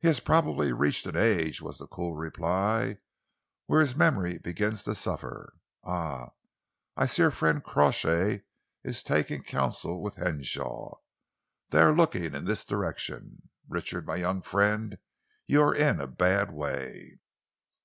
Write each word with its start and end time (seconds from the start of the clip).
"He 0.00 0.08
has 0.08 0.18
probably 0.18 0.72
reached 0.72 1.06
an 1.06 1.16
age," 1.16 1.62
was 1.62 1.78
the 1.78 1.86
cool 1.86 2.16
reply, 2.16 2.98
"when 3.66 3.78
his 3.78 3.94
memory 3.94 4.36
begins 4.38 4.82
to 4.82 4.94
suffer. 4.96 5.54
Ah! 5.84 6.30
I 6.96 7.06
see 7.06 7.22
our 7.22 7.30
friend 7.30 7.62
Crawshay 7.62 8.42
is 8.82 9.04
taking 9.04 9.44
counsel 9.44 10.02
with 10.02 10.16
Henshaw. 10.16 10.96
They 11.70 11.78
are 11.80 11.94
looking 11.94 12.34
in 12.34 12.44
this 12.44 12.64
direction. 12.64 13.50
Richard, 13.68 14.04
my 14.04 14.16
young 14.16 14.42
friend, 14.42 14.98
you 15.46 15.62
are 15.62 15.74
in 15.76 16.00
a 16.00 16.08
bad 16.08 16.50
way. 16.50 17.20